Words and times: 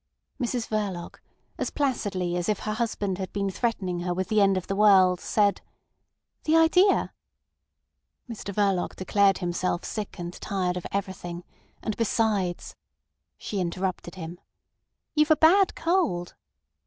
Mrs 0.41 0.67
Verloc, 0.67 1.19
as 1.59 1.69
placidly 1.69 2.35
as 2.35 2.49
if 2.49 2.61
her 2.61 2.73
husband 2.73 3.19
had 3.19 3.31
been 3.31 3.51
threatening 3.51 3.99
her 3.99 4.15
with 4.15 4.29
the 4.29 4.41
end 4.41 4.57
of 4.57 4.65
the 4.65 4.75
world, 4.75 5.19
said: 5.19 5.61
"The 6.45 6.55
idea!" 6.55 7.13
Mr 8.27 8.51
Verloc 8.51 8.95
declared 8.95 9.37
himself 9.37 9.85
sick 9.85 10.17
and 10.17 10.33
tired 10.33 10.75
of 10.75 10.87
everything, 10.91 11.43
and 11.83 11.95
besides—She 11.97 13.59
interrupted 13.59 14.15
him. 14.15 14.39
"You've 15.13 15.29
a 15.29 15.35
bad 15.35 15.75
cold." 15.75 16.33